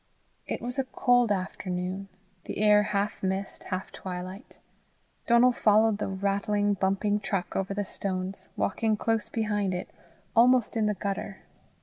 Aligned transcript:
It 0.47 0.63
was 0.63 0.79
a 0.79 0.83
cold 0.85 1.31
afternoon, 1.31 2.07
the 2.45 2.57
air 2.57 2.81
half 2.81 3.21
mist, 3.21 3.65
half 3.65 3.91
twilight. 3.91 4.57
Donal 5.27 5.51
followed 5.51 5.99
the 5.99 6.07
rattling, 6.07 6.73
bumping 6.73 7.19
truck 7.19 7.55
over 7.55 7.75
the 7.75 7.85
stones, 7.85 8.49
walking 8.57 8.97
close 8.97 9.29
behind 9.29 9.75
it, 9.75 9.91
almost 10.35 10.75
in 10.75 10.87
the 10.87 10.95
gutter. 10.95 11.43